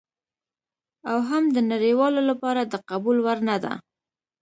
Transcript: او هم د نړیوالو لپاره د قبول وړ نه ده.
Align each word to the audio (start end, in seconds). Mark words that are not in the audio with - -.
او 1.09 1.17
هم 1.29 1.43
د 1.55 1.57
نړیوالو 1.71 2.21
لپاره 2.29 2.61
د 2.65 2.73
قبول 2.89 3.17
وړ 3.21 3.37
نه 3.49 3.57
ده. 3.63 3.73